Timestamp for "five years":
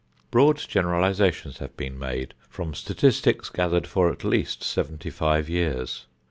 5.11-6.07